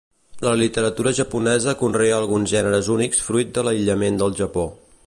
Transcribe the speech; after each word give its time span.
La 0.45 0.53
literatura 0.61 1.13
japonesa 1.19 1.75
conrea 1.83 2.17
alguns 2.21 2.55
gèneres 2.55 2.91
únics 2.97 3.23
fruit 3.29 3.55
de 3.59 3.67
l'aïllament 3.71 4.21
del 4.25 4.37
Japó. 4.43 4.71